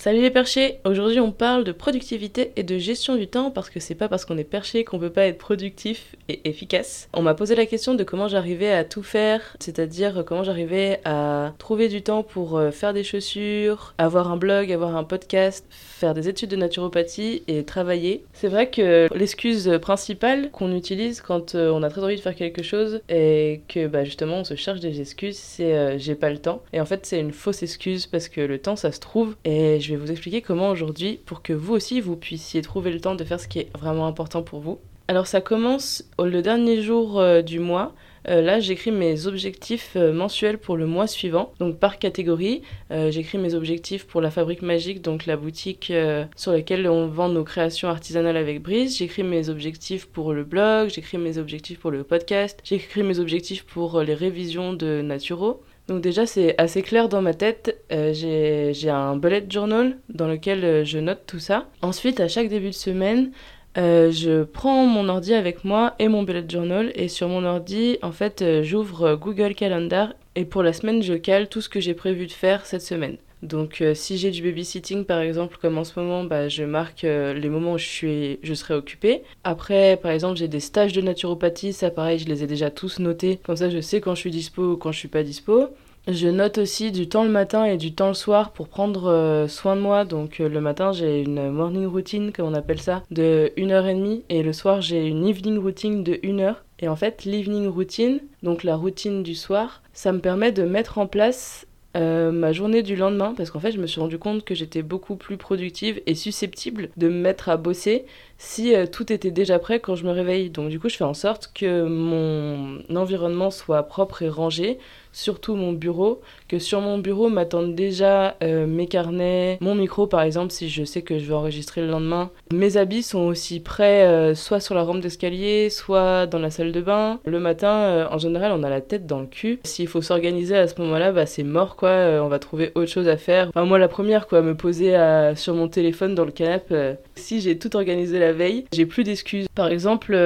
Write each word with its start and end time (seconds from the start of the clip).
Salut 0.00 0.22
les 0.22 0.30
perchés 0.30 0.78
Aujourd'hui 0.86 1.20
on 1.20 1.30
parle 1.30 1.62
de 1.62 1.72
productivité 1.72 2.52
et 2.56 2.62
de 2.62 2.78
gestion 2.78 3.16
du 3.16 3.26
temps 3.26 3.50
parce 3.50 3.68
que 3.68 3.80
c'est 3.80 3.94
pas 3.94 4.08
parce 4.08 4.24
qu'on 4.24 4.38
est 4.38 4.44
perché 4.44 4.82
qu'on 4.82 4.98
peut 4.98 5.10
pas 5.10 5.26
être 5.26 5.36
productif 5.36 6.16
et 6.30 6.40
efficace. 6.48 7.10
On 7.12 7.20
m'a 7.20 7.34
posé 7.34 7.54
la 7.54 7.66
question 7.66 7.94
de 7.94 8.02
comment 8.02 8.26
j'arrivais 8.26 8.72
à 8.72 8.84
tout 8.84 9.02
faire, 9.02 9.42
c'est-à-dire 9.60 10.24
comment 10.26 10.42
j'arrivais 10.42 11.00
à 11.04 11.52
trouver 11.58 11.88
du 11.88 12.00
temps 12.00 12.22
pour 12.22 12.56
euh, 12.56 12.70
faire 12.70 12.94
des 12.94 13.04
chaussures, 13.04 13.92
avoir 13.98 14.32
un 14.32 14.38
blog, 14.38 14.72
avoir 14.72 14.96
un 14.96 15.04
podcast, 15.04 15.66
faire 15.68 16.14
des 16.14 16.30
études 16.30 16.48
de 16.48 16.56
naturopathie 16.56 17.42
et 17.46 17.64
travailler. 17.64 18.24
C'est 18.32 18.48
vrai 18.48 18.70
que 18.70 19.06
l'excuse 19.14 19.70
principale 19.82 20.50
qu'on 20.50 20.74
utilise 20.74 21.20
quand 21.20 21.54
euh, 21.54 21.70
on 21.70 21.82
a 21.82 21.90
très 21.90 22.02
envie 22.02 22.16
de 22.16 22.22
faire 22.22 22.34
quelque 22.34 22.62
chose 22.62 23.02
et 23.10 23.60
que 23.68 23.86
bah, 23.86 24.04
justement 24.04 24.36
on 24.36 24.44
se 24.44 24.54
cherche 24.54 24.80
des 24.80 25.02
excuses, 25.02 25.36
c'est 25.36 25.74
euh, 25.74 25.98
j'ai 25.98 26.14
pas 26.14 26.30
le 26.30 26.38
temps. 26.38 26.62
Et 26.72 26.80
en 26.80 26.86
fait 26.86 27.04
c'est 27.04 27.20
une 27.20 27.32
fausse 27.32 27.62
excuse 27.62 28.06
parce 28.06 28.30
que 28.30 28.40
le 28.40 28.58
temps 28.58 28.76
ça 28.76 28.92
se 28.92 29.00
trouve 29.00 29.36
et 29.44 29.78
je 29.89 29.89
je 29.90 29.96
vais 29.96 30.00
vous 30.00 30.12
expliquer 30.12 30.40
comment 30.40 30.70
aujourd'hui, 30.70 31.18
pour 31.26 31.42
que 31.42 31.52
vous 31.52 31.74
aussi, 31.74 32.00
vous 32.00 32.14
puissiez 32.14 32.62
trouver 32.62 32.92
le 32.92 33.00
temps 33.00 33.16
de 33.16 33.24
faire 33.24 33.40
ce 33.40 33.48
qui 33.48 33.58
est 33.58 33.76
vraiment 33.76 34.06
important 34.06 34.40
pour 34.40 34.60
vous. 34.60 34.78
Alors 35.08 35.26
ça 35.26 35.40
commence 35.40 36.04
le 36.24 36.42
dernier 36.42 36.80
jour 36.80 37.18
euh, 37.18 37.42
du 37.42 37.58
mois. 37.58 37.92
Euh, 38.28 38.40
là, 38.40 38.60
j'écris 38.60 38.92
mes 38.92 39.26
objectifs 39.26 39.94
euh, 39.96 40.12
mensuels 40.12 40.58
pour 40.58 40.76
le 40.76 40.86
mois 40.86 41.08
suivant. 41.08 41.52
Donc 41.58 41.80
par 41.80 41.98
catégorie, 41.98 42.62
j'écris 43.08 43.38
mes 43.38 43.54
objectifs 43.54 44.06
pour 44.06 44.20
la 44.20 44.30
Fabrique 44.30 44.62
Magique, 44.62 45.02
donc 45.02 45.26
la 45.26 45.36
boutique 45.36 45.92
sur 46.36 46.52
laquelle 46.52 46.86
on 46.88 47.08
vend 47.08 47.28
nos 47.28 47.42
créations 47.42 47.88
artisanales 47.88 48.36
avec 48.36 48.62
Brise. 48.62 48.96
J'écris 48.96 49.24
mes 49.24 49.48
objectifs 49.48 50.06
pour 50.06 50.32
le 50.32 50.44
blog, 50.44 50.90
j'écris 50.90 51.18
mes 51.18 51.36
objectifs 51.36 51.80
pour 51.80 51.90
le 51.90 52.04
podcast, 52.04 52.60
j'écris 52.62 53.02
mes 53.02 53.18
objectifs 53.18 53.64
pour 53.64 54.02
les 54.02 54.14
révisions 54.14 54.72
de 54.72 55.02
Naturo. 55.02 55.62
Donc 55.90 56.02
déjà 56.02 56.24
c'est 56.24 56.54
assez 56.56 56.82
clair 56.82 57.08
dans 57.08 57.20
ma 57.20 57.34
tête, 57.34 57.82
euh, 57.90 58.12
j'ai 58.14 58.90
un 58.90 59.16
bullet 59.16 59.44
journal 59.50 59.98
dans 60.08 60.28
lequel 60.28 60.64
euh, 60.64 60.84
je 60.84 61.00
note 61.00 61.22
tout 61.26 61.40
ça. 61.40 61.66
Ensuite 61.82 62.20
à 62.20 62.28
chaque 62.28 62.48
début 62.48 62.68
de 62.68 62.74
semaine, 62.74 63.32
euh, 63.76 64.12
je 64.12 64.44
prends 64.44 64.86
mon 64.86 65.08
ordi 65.08 65.34
avec 65.34 65.64
moi 65.64 65.96
et 65.98 66.06
mon 66.06 66.22
bullet 66.22 66.44
journal 66.48 66.92
et 66.94 67.08
sur 67.08 67.26
mon 67.26 67.44
ordi 67.44 67.98
en 68.02 68.12
fait 68.12 68.62
j'ouvre 68.62 69.16
Google 69.16 69.56
Calendar 69.56 70.14
et 70.36 70.44
pour 70.44 70.62
la 70.62 70.72
semaine 70.72 71.02
je 71.02 71.14
cale 71.14 71.48
tout 71.48 71.60
ce 71.60 71.68
que 71.68 71.80
j'ai 71.80 71.94
prévu 71.94 72.28
de 72.28 72.32
faire 72.32 72.66
cette 72.66 72.82
semaine. 72.82 73.16
Donc 73.42 73.82
si 73.94 74.18
j'ai 74.18 74.30
du 74.30 74.42
babysitting 74.42 75.04
par 75.04 75.20
exemple 75.20 75.58
comme 75.60 75.78
en 75.78 75.84
ce 75.84 75.98
moment, 75.98 76.24
bah, 76.24 76.48
je 76.48 76.64
marque 76.64 77.02
les 77.02 77.48
moments 77.48 77.74
où 77.74 77.78
je, 77.78 77.86
suis, 77.86 78.38
je 78.42 78.54
serai 78.54 78.74
occupée. 78.74 79.22
Après 79.44 79.96
par 79.96 80.10
exemple 80.10 80.36
j'ai 80.36 80.48
des 80.48 80.60
stages 80.60 80.92
de 80.92 81.00
naturopathie, 81.00 81.72
ça 81.72 81.90
pareil 81.90 82.18
je 82.18 82.26
les 82.26 82.42
ai 82.42 82.46
déjà 82.46 82.70
tous 82.70 82.98
notés, 82.98 83.38
comme 83.42 83.56
ça 83.56 83.70
je 83.70 83.80
sais 83.80 84.00
quand 84.00 84.14
je 84.14 84.20
suis 84.20 84.30
dispo 84.30 84.72
ou 84.72 84.76
quand 84.76 84.92
je 84.92 84.98
suis 84.98 85.08
pas 85.08 85.22
dispo. 85.22 85.68
Je 86.08 86.28
note 86.28 86.58
aussi 86.58 86.92
du 86.92 87.08
temps 87.08 87.24
le 87.24 87.30
matin 87.30 87.66
et 87.66 87.76
du 87.76 87.92
temps 87.92 88.08
le 88.08 88.14
soir 88.14 88.52
pour 88.52 88.68
prendre 88.68 89.10
euh, 89.10 89.48
soin 89.48 89.76
de 89.76 89.82
moi. 89.82 90.04
Donc 90.04 90.40
euh, 90.40 90.48
le 90.48 90.60
matin 90.60 90.92
j'ai 90.92 91.20
une 91.20 91.50
morning 91.50 91.86
routine 91.86 92.32
comme 92.32 92.46
on 92.46 92.54
appelle 92.54 92.80
ça 92.80 93.02
de 93.10 93.52
1h30 93.58 94.22
et 94.30 94.42
le 94.42 94.52
soir 94.52 94.80
j'ai 94.80 95.06
une 95.06 95.26
evening 95.26 95.58
routine 95.58 96.02
de 96.02 96.14
1h. 96.14 96.56
Et 96.80 96.88
en 96.88 96.96
fait 96.96 97.26
l'evening 97.26 97.68
routine, 97.68 98.20
donc 98.42 98.64
la 98.64 98.76
routine 98.76 99.22
du 99.22 99.34
soir, 99.34 99.82
ça 99.92 100.12
me 100.12 100.20
permet 100.20 100.52
de 100.52 100.62
mettre 100.62 100.96
en 100.96 101.06
place 101.06 101.66
euh, 101.96 102.30
ma 102.30 102.52
journée 102.52 102.82
du 102.82 102.96
lendemain 102.96 103.34
parce 103.36 103.50
qu'en 103.50 103.60
fait 103.60 103.72
je 103.72 103.78
me 103.80 103.86
suis 103.86 104.00
rendu 104.00 104.18
compte 104.18 104.44
que 104.44 104.54
j'étais 104.54 104.82
beaucoup 104.82 105.16
plus 105.16 105.36
productive 105.36 106.00
et 106.06 106.14
susceptible 106.14 106.90
de 106.96 107.08
me 107.08 107.20
mettre 107.20 107.48
à 107.48 107.56
bosser 107.56 108.04
si 108.38 108.72
tout 108.92 109.12
était 109.12 109.30
déjà 109.30 109.58
prêt 109.58 109.80
quand 109.80 109.96
je 109.96 110.04
me 110.04 110.10
réveille. 110.10 110.50
Donc 110.50 110.70
du 110.70 110.78
coup 110.78 110.88
je 110.88 110.96
fais 110.96 111.04
en 111.04 111.14
sorte 111.14 111.50
que 111.54 111.84
mon 111.84 112.78
environnement 112.94 113.50
soit 113.50 113.82
propre 113.82 114.22
et 114.22 114.28
rangé 114.28 114.78
surtout 115.12 115.54
mon 115.54 115.72
bureau, 115.72 116.20
que 116.48 116.58
sur 116.58 116.80
mon 116.80 116.98
bureau 116.98 117.28
m'attendent 117.28 117.74
déjà 117.74 118.36
euh, 118.42 118.66
mes 118.66 118.86
carnets, 118.86 119.58
mon 119.60 119.74
micro 119.74 120.06
par 120.06 120.22
exemple 120.22 120.52
si 120.52 120.68
je 120.68 120.84
sais 120.84 121.02
que 121.02 121.18
je 121.18 121.24
vais 121.24 121.34
enregistrer 121.34 121.80
le 121.80 121.88
lendemain. 121.88 122.30
Mes 122.52 122.76
habits 122.76 123.02
sont 123.02 123.20
aussi 123.20 123.60
prêts 123.60 124.06
euh, 124.06 124.34
soit 124.34 124.60
sur 124.60 124.74
la 124.74 124.82
rampe 124.82 125.00
d'escalier, 125.00 125.70
soit 125.70 126.26
dans 126.26 126.38
la 126.38 126.50
salle 126.50 126.72
de 126.72 126.80
bain. 126.80 127.20
Le 127.24 127.40
matin, 127.40 127.72
euh, 127.72 128.06
en 128.10 128.18
général, 128.18 128.52
on 128.52 128.62
a 128.62 128.70
la 128.70 128.80
tête 128.80 129.06
dans 129.06 129.20
le 129.20 129.26
cul. 129.26 129.60
S'il 129.64 129.88
faut 129.88 130.02
s'organiser 130.02 130.56
à 130.56 130.68
ce 130.68 130.80
moment-là, 130.80 131.12
bah, 131.12 131.26
c'est 131.26 131.42
mort 131.42 131.76
quoi, 131.76 131.90
on 132.22 132.28
va 132.28 132.38
trouver 132.38 132.72
autre 132.74 132.90
chose 132.90 133.08
à 133.08 133.16
faire. 133.16 133.48
Enfin, 133.48 133.64
moi 133.64 133.78
la 133.78 133.88
première 133.88 134.26
quoi, 134.26 134.42
me 134.42 134.56
poser 134.56 134.96
sur 135.36 135.54
mon 135.54 135.68
téléphone 135.68 136.14
dans 136.14 136.24
le 136.24 136.32
canapé. 136.32 136.94
si 137.14 137.40
j'ai 137.40 137.58
tout 137.58 137.76
organisé 137.76 138.18
la 138.18 138.32
veille, 138.32 138.64
j'ai 138.72 138.86
plus 138.86 139.04
d'excuses. 139.04 139.46
Par 139.54 139.68
exemple, 139.68 140.16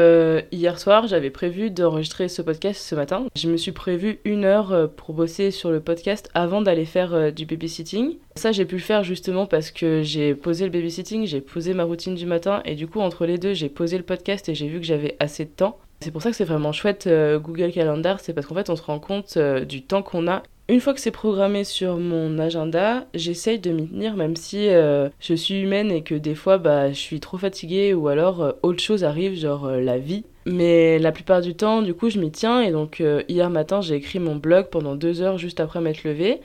hier 0.52 0.78
soir, 0.78 1.06
j'avais 1.06 1.30
prévu 1.30 1.70
d'enregistrer 1.70 2.28
ce 2.28 2.42
podcast 2.42 2.80
ce 2.80 2.94
matin. 2.94 3.26
Je 3.36 3.48
me 3.48 3.56
suis 3.56 3.72
prévu 3.72 4.20
une 4.24 4.44
heure 4.44 4.73
euh, 4.74 4.86
pour 4.86 5.14
bosser 5.14 5.50
sur 5.50 5.70
le 5.70 5.80
podcast 5.80 6.28
avant 6.34 6.60
d'aller 6.60 6.84
faire 6.84 7.14
euh, 7.14 7.30
du 7.30 7.46
babysitting. 7.46 8.16
Ça, 8.36 8.52
j'ai 8.52 8.64
pu 8.64 8.76
le 8.76 8.80
faire 8.80 9.04
justement 9.04 9.46
parce 9.46 9.70
que 9.70 10.02
j'ai 10.02 10.34
posé 10.34 10.64
le 10.64 10.70
babysitting, 10.70 11.26
j'ai 11.26 11.40
posé 11.40 11.72
ma 11.72 11.84
routine 11.84 12.14
du 12.14 12.26
matin 12.26 12.60
et 12.64 12.74
du 12.74 12.86
coup, 12.86 13.00
entre 13.00 13.26
les 13.26 13.38
deux, 13.38 13.54
j'ai 13.54 13.68
posé 13.68 13.96
le 13.96 14.04
podcast 14.04 14.48
et 14.48 14.54
j'ai 14.54 14.68
vu 14.68 14.80
que 14.80 14.86
j'avais 14.86 15.16
assez 15.20 15.44
de 15.44 15.50
temps. 15.50 15.78
C'est 16.00 16.10
pour 16.10 16.20
ça 16.20 16.30
que 16.30 16.36
c'est 16.36 16.44
vraiment 16.44 16.72
chouette 16.72 17.06
euh, 17.06 17.38
Google 17.38 17.72
Calendar, 17.72 18.20
c'est 18.20 18.34
parce 18.34 18.46
qu'en 18.46 18.54
fait, 18.54 18.68
on 18.68 18.76
se 18.76 18.82
rend 18.82 18.98
compte 18.98 19.38
du 19.66 19.82
temps 19.82 20.02
qu'on 20.02 20.28
a 20.28 20.42
une 20.68 20.80
fois 20.80 20.94
que 20.94 21.00
c'est 21.00 21.10
programmé 21.10 21.62
sur 21.62 21.98
mon 21.98 22.38
agenda, 22.38 23.06
j'essaye 23.12 23.58
de 23.58 23.70
m'y 23.70 23.86
tenir 23.86 24.16
même 24.16 24.34
si 24.34 24.66
je 24.66 25.34
suis 25.34 25.60
humaine 25.60 25.92
et 25.92 26.02
que 26.02 26.14
des 26.14 26.34
fois 26.34 26.56
bah, 26.56 26.88
je 26.88 26.98
suis 26.98 27.20
trop 27.20 27.36
fatiguée 27.36 27.92
ou 27.92 28.08
alors 28.08 28.54
autre 28.62 28.82
chose 28.82 29.04
arrive, 29.04 29.38
genre 29.38 29.68
la 29.68 29.98
vie. 29.98 30.24
Mais 30.46 30.98
la 30.98 31.12
plupart 31.12 31.40
du 31.40 31.54
temps, 31.54 31.80
du 31.82 31.94
coup, 31.94 32.10
je 32.10 32.18
m'y 32.18 32.30
tiens. 32.30 32.60
Et 32.60 32.70
donc, 32.70 33.00
euh, 33.00 33.22
hier 33.28 33.48
matin, 33.50 33.80
j'ai 33.80 33.94
écrit 33.94 34.18
mon 34.18 34.36
blog 34.36 34.66
pendant 34.70 34.94
deux 34.94 35.22
heures 35.22 35.38
juste 35.38 35.60
après 35.60 35.80
m'être 35.80 36.04
levée. 36.04 36.40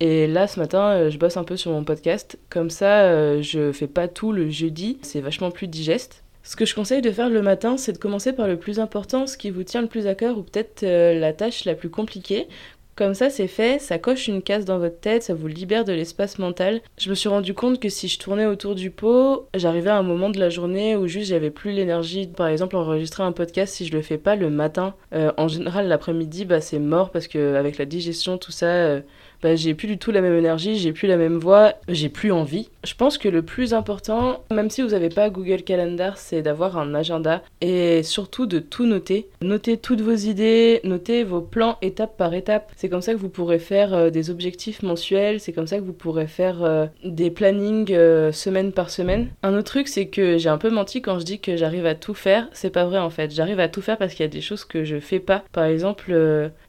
Et 0.00 0.26
là, 0.26 0.48
ce 0.48 0.58
matin, 0.58 0.90
euh, 0.90 1.10
je 1.10 1.18
bosse 1.18 1.36
un 1.36 1.44
peu 1.44 1.56
sur 1.56 1.70
mon 1.70 1.84
podcast. 1.84 2.38
Comme 2.50 2.70
ça, 2.70 3.04
euh, 3.04 3.42
je 3.42 3.70
fais 3.72 3.86
pas 3.86 4.08
tout 4.08 4.32
le 4.32 4.50
jeudi. 4.50 4.98
C'est 5.02 5.20
vachement 5.20 5.50
plus 5.50 5.68
digeste. 5.68 6.24
Ce 6.42 6.56
que 6.56 6.66
je 6.66 6.74
conseille 6.74 7.00
de 7.00 7.10
faire 7.10 7.30
le 7.30 7.40
matin, 7.40 7.76
c'est 7.78 7.92
de 7.92 7.98
commencer 7.98 8.32
par 8.34 8.48
le 8.48 8.58
plus 8.58 8.78
important, 8.78 9.26
ce 9.26 9.38
qui 9.38 9.50
vous 9.50 9.62
tient 9.62 9.80
le 9.80 9.88
plus 9.88 10.06
à 10.06 10.14
cœur 10.14 10.36
ou 10.36 10.42
peut-être 10.42 10.84
la 10.84 11.32
tâche 11.32 11.64
la 11.64 11.74
plus 11.74 11.88
compliquée. 11.88 12.48
Comme 12.96 13.14
ça, 13.14 13.28
c'est 13.28 13.48
fait, 13.48 13.80
ça 13.80 13.98
coche 13.98 14.28
une 14.28 14.40
case 14.40 14.64
dans 14.64 14.78
votre 14.78 15.00
tête, 15.00 15.24
ça 15.24 15.34
vous 15.34 15.48
libère 15.48 15.84
de 15.84 15.92
l'espace 15.92 16.38
mental. 16.38 16.80
Je 16.96 17.10
me 17.10 17.16
suis 17.16 17.28
rendu 17.28 17.52
compte 17.52 17.80
que 17.80 17.88
si 17.88 18.06
je 18.06 18.20
tournais 18.20 18.46
autour 18.46 18.76
du 18.76 18.90
pot, 18.90 19.48
j'arrivais 19.52 19.90
à 19.90 19.96
un 19.96 20.04
moment 20.04 20.30
de 20.30 20.38
la 20.38 20.48
journée 20.48 20.94
où 20.94 21.08
juste 21.08 21.30
j'avais 21.30 21.50
plus 21.50 21.72
l'énergie. 21.72 22.28
Par 22.28 22.46
exemple, 22.46 22.76
enregistrer 22.76 23.24
un 23.24 23.32
podcast, 23.32 23.74
si 23.74 23.86
je 23.86 23.92
le 23.92 24.00
fais 24.00 24.18
pas 24.18 24.36
le 24.36 24.48
matin, 24.48 24.94
euh, 25.12 25.32
en 25.36 25.48
général 25.48 25.88
l'après-midi, 25.88 26.44
bah 26.44 26.60
c'est 26.60 26.78
mort 26.78 27.10
parce 27.10 27.26
que 27.26 27.56
avec 27.56 27.78
la 27.78 27.84
digestion, 27.84 28.38
tout 28.38 28.52
ça, 28.52 28.66
euh, 28.66 29.00
bah, 29.44 29.56
j'ai 29.56 29.74
plus 29.74 29.86
du 29.86 29.98
tout 29.98 30.10
la 30.10 30.22
même 30.22 30.38
énergie, 30.38 30.78
j'ai 30.78 30.94
plus 30.94 31.06
la 31.06 31.18
même 31.18 31.36
voix, 31.36 31.74
j'ai 31.86 32.08
plus 32.08 32.32
envie. 32.32 32.70
Je 32.82 32.94
pense 32.94 33.18
que 33.18 33.28
le 33.28 33.42
plus 33.42 33.74
important, 33.74 34.42
même 34.50 34.70
si 34.70 34.80
vous 34.80 34.88
n'avez 34.88 35.10
pas 35.10 35.28
Google 35.28 35.60
Calendar, 35.60 36.16
c'est 36.16 36.40
d'avoir 36.40 36.78
un 36.78 36.94
agenda 36.94 37.42
et 37.60 38.02
surtout 38.02 38.46
de 38.46 38.58
tout 38.58 38.86
noter. 38.86 39.28
Notez 39.42 39.76
toutes 39.76 40.00
vos 40.00 40.14
idées, 40.14 40.80
notez 40.84 41.24
vos 41.24 41.42
plans 41.42 41.76
étape 41.82 42.16
par 42.16 42.32
étape. 42.32 42.72
C'est 42.74 42.88
comme 42.88 43.02
ça 43.02 43.12
que 43.12 43.18
vous 43.18 43.28
pourrez 43.28 43.58
faire 43.58 43.92
euh, 43.92 44.08
des 44.08 44.30
objectifs 44.30 44.82
mensuels, 44.82 45.40
c'est 45.40 45.52
comme 45.52 45.66
ça 45.66 45.76
que 45.76 45.82
vous 45.82 45.92
pourrez 45.92 46.26
faire 46.26 46.64
euh, 46.64 46.86
des 47.04 47.30
plannings 47.30 47.92
euh, 47.92 48.32
semaine 48.32 48.72
par 48.72 48.88
semaine. 48.88 49.28
Un 49.42 49.52
autre 49.52 49.64
truc, 49.64 49.88
c'est 49.88 50.06
que 50.06 50.38
j'ai 50.38 50.48
un 50.48 50.56
peu 50.56 50.70
menti 50.70 51.02
quand 51.02 51.18
je 51.18 51.24
dis 51.26 51.38
que 51.38 51.58
j'arrive 51.58 51.84
à 51.84 51.94
tout 51.94 52.14
faire. 52.14 52.48
C'est 52.54 52.70
pas 52.70 52.86
vrai 52.86 52.98
en 52.98 53.10
fait. 53.10 53.30
J'arrive 53.30 53.60
à 53.60 53.68
tout 53.68 53.82
faire 53.82 53.98
parce 53.98 54.14
qu'il 54.14 54.24
y 54.24 54.28
a 54.28 54.32
des 54.32 54.40
choses 54.40 54.64
que 54.64 54.84
je 54.84 54.98
fais 55.00 55.20
pas. 55.20 55.44
Par 55.52 55.64
exemple, 55.64 56.14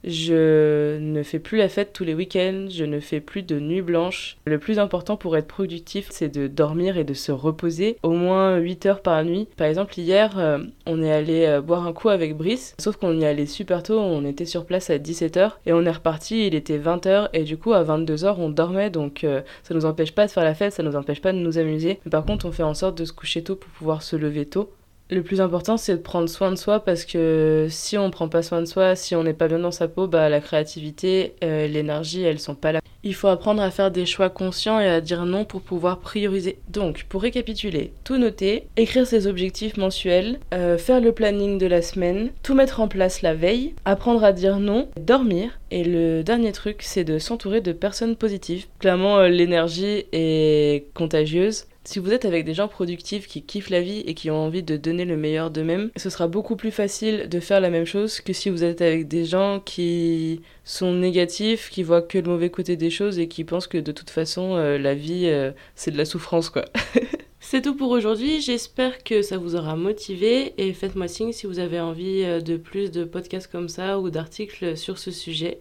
je 0.03 0.97
ne 0.99 1.23
fais 1.23 1.39
plus 1.39 1.57
la 1.57 1.69
fête 1.69 1.93
tous 1.93 2.03
les 2.03 2.13
week-ends 2.13 2.64
je 2.69 2.85
ne 2.85 2.99
fais 2.99 3.19
plus 3.19 3.43
de 3.43 3.59
nuit 3.59 3.81
blanche. 3.81 4.37
Le 4.45 4.59
plus 4.59 4.79
important 4.79 5.17
pour 5.17 5.37
être 5.37 5.47
productif, 5.47 6.07
c'est 6.11 6.29
de 6.29 6.47
dormir 6.47 6.97
et 6.97 7.03
de 7.03 7.13
se 7.13 7.31
reposer 7.31 7.97
au 8.03 8.11
moins 8.11 8.57
8 8.57 8.85
heures 8.85 9.01
par 9.01 9.23
nuit. 9.23 9.47
Par 9.57 9.67
exemple, 9.67 9.97
hier, 9.99 10.37
euh, 10.37 10.59
on 10.85 11.01
est 11.01 11.11
allé 11.11 11.45
euh, 11.45 11.61
boire 11.61 11.85
un 11.87 11.93
coup 11.93 12.09
avec 12.09 12.35
Brice, 12.35 12.75
sauf 12.79 12.97
qu'on 12.97 13.19
y 13.19 13.25
allait 13.25 13.45
super 13.45 13.83
tôt, 13.83 13.99
on 13.99 14.25
était 14.25 14.45
sur 14.45 14.65
place 14.65 14.89
à 14.89 14.97
17h 14.97 15.51
et 15.65 15.73
on 15.73 15.83
est 15.83 15.91
reparti, 15.91 16.47
il 16.47 16.55
était 16.55 16.77
20h 16.77 17.29
et 17.33 17.43
du 17.43 17.57
coup 17.57 17.73
à 17.73 17.83
22h 17.83 18.35
on 18.37 18.49
dormait 18.49 18.89
donc 18.89 19.23
euh, 19.23 19.41
ça 19.63 19.73
nous 19.73 19.85
empêche 19.85 20.13
pas 20.13 20.25
de 20.25 20.31
faire 20.31 20.43
la 20.43 20.55
fête, 20.55 20.73
ça 20.73 20.83
nous 20.83 20.95
empêche 20.95 21.21
pas 21.21 21.33
de 21.33 21.37
nous 21.37 21.57
amuser. 21.57 21.99
Mais 22.05 22.11
par 22.11 22.25
contre, 22.25 22.45
on 22.45 22.51
fait 22.51 22.63
en 22.63 22.73
sorte 22.73 22.97
de 22.97 23.05
se 23.05 23.13
coucher 23.13 23.43
tôt 23.43 23.55
pour 23.55 23.69
pouvoir 23.71 24.01
se 24.01 24.15
lever 24.15 24.45
tôt. 24.45 24.71
Le 25.11 25.21
plus 25.21 25.39
important, 25.39 25.77
c'est 25.77 25.97
de 25.97 26.01
prendre 26.01 26.27
soin 26.27 26.49
de 26.49 26.55
soi 26.55 26.79
parce 26.79 27.05
que 27.05 27.67
si 27.69 27.95
on 27.95 28.09
prend 28.09 28.27
pas 28.27 28.41
soin 28.41 28.61
de 28.61 28.65
soi, 28.65 28.95
si 28.95 29.15
on 29.15 29.23
n'est 29.23 29.33
pas 29.33 29.47
bien 29.47 29.59
dans 29.59 29.69
sa 29.69 29.87
peau, 29.87 30.07
bah, 30.07 30.29
la 30.29 30.39
créativité, 30.41 31.35
euh, 31.43 31.67
l'énergie, 31.67 32.23
elles 32.23 32.39
sont 32.39 32.55
pas 32.55 32.71
là. 32.71 32.79
Il 33.03 33.13
faut 33.13 33.27
apprendre 33.27 33.61
à 33.61 33.69
faire 33.69 33.91
des 33.91 34.07
choix 34.07 34.31
conscients 34.31 34.79
et 34.79 34.87
à 34.87 35.01
dire 35.01 35.25
non 35.25 35.45
pour 35.45 35.61
pouvoir 35.61 35.99
prioriser. 35.99 36.57
Donc, 36.69 37.05
pour 37.07 37.21
récapituler, 37.21 37.93
tout 38.03 38.17
noter, 38.17 38.67
écrire 38.77 39.05
ses 39.05 39.27
objectifs 39.27 39.77
mensuels, 39.77 40.39
euh, 40.55 40.79
faire 40.79 41.01
le 41.01 41.11
planning 41.11 41.59
de 41.59 41.67
la 41.67 41.83
semaine, 41.83 42.31
tout 42.41 42.55
mettre 42.55 42.79
en 42.79 42.87
place 42.87 43.21
la 43.21 43.35
veille, 43.35 43.75
apprendre 43.85 44.23
à 44.23 44.33
dire 44.33 44.57
non, 44.57 44.89
dormir. 44.99 45.59
Et 45.69 45.83
le 45.83 46.23
dernier 46.23 46.51
truc, 46.51 46.77
c'est 46.81 47.03
de 47.03 47.19
s'entourer 47.19 47.61
de 47.61 47.73
personnes 47.73 48.15
positives. 48.15 48.65
Clairement, 48.79 49.19
euh, 49.19 49.27
l'énergie 49.27 50.05
est 50.13 50.87
contagieuse. 50.95 51.67
Si 51.85 51.99
vous 51.99 52.11
êtes 52.11 52.25
avec 52.25 52.45
des 52.45 52.55
gens 52.55 52.67
productifs 52.67 53.27
qui 53.27 53.43
kiffent 53.43 53.69
la 53.69 53.79
vie 53.79 53.99
et 54.07 54.15
qui 54.15 54.31
ont 54.31 54.43
envie 54.43 54.63
de 54.63 54.75
donner 54.75 55.05
le 55.05 55.17
meilleur 55.17 55.51
d'eux-mêmes, 55.51 55.91
ce 55.95 56.09
sera 56.09 56.27
beaucoup 56.27 56.55
plus 56.55 56.71
facile 56.71 57.29
de 57.29 57.39
faire 57.39 57.61
la 57.61 57.69
même 57.69 57.85
chose 57.85 58.21
que 58.21 58.33
si 58.33 58.49
vous 58.49 58.63
êtes 58.63 58.81
avec 58.81 59.07
des 59.07 59.23
gens 59.23 59.59
qui 59.59 60.41
sont 60.63 60.91
négatifs, 60.93 61.69
qui 61.69 61.83
voient 61.83 62.01
que 62.01 62.17
le 62.17 62.27
mauvais 62.27 62.49
côté 62.49 62.75
des 62.75 62.89
choses 62.89 63.19
et 63.19 63.27
qui 63.27 63.43
pensent 63.43 63.67
que 63.67 63.77
de 63.77 63.91
toute 63.91 64.09
façon 64.09 64.55
euh, 64.55 64.79
la 64.79 64.95
vie 64.95 65.27
euh, 65.27 65.51
c'est 65.75 65.91
de 65.91 65.97
la 65.97 66.05
souffrance 66.05 66.49
quoi. 66.49 66.65
C'est 67.39 67.61
tout 67.61 67.75
pour 67.75 67.91
aujourd'hui, 67.91 68.41
j'espère 68.41 69.03
que 69.03 69.21
ça 69.21 69.37
vous 69.37 69.55
aura 69.55 69.75
motivé 69.75 70.55
et 70.57 70.73
faites-moi 70.73 71.07
signe 71.07 71.31
si 71.31 71.45
vous 71.45 71.59
avez 71.59 71.79
envie 71.79 72.23
euh, 72.23 72.41
de 72.41 72.57
plus 72.57 72.89
de 72.89 73.03
podcasts 73.03 73.51
comme 73.51 73.69
ça 73.69 73.99
ou 73.99 74.09
d'articles 74.09 74.75
sur 74.75 74.97
ce 74.97 75.11
sujet. 75.11 75.59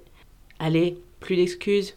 Allez, 0.58 0.96
plus 1.20 1.36
d'excuses. 1.36 1.94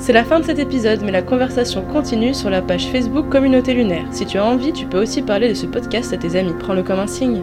C'est 0.00 0.14
la 0.14 0.24
fin 0.24 0.40
de 0.40 0.46
cet 0.46 0.58
épisode, 0.58 1.02
mais 1.04 1.12
la 1.12 1.20
conversation 1.20 1.82
continue 1.82 2.32
sur 2.32 2.48
la 2.48 2.62
page 2.62 2.86
Facebook 2.86 3.28
Communauté 3.28 3.74
Lunaire. 3.74 4.06
Si 4.12 4.24
tu 4.24 4.38
as 4.38 4.44
envie, 4.46 4.72
tu 4.72 4.86
peux 4.86 5.02
aussi 5.02 5.20
parler 5.20 5.50
de 5.50 5.54
ce 5.54 5.66
podcast 5.66 6.14
à 6.14 6.16
tes 6.16 6.36
amis. 6.36 6.54
Prends-le 6.58 6.82
comme 6.82 7.00
un 7.00 7.06
signe. 7.06 7.42